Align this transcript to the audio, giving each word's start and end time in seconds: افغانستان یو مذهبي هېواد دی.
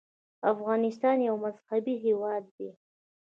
افغانستان 0.53 1.17
یو 1.27 1.35
مذهبي 1.45 1.95
هېواد 2.05 2.43
دی. 2.55 2.69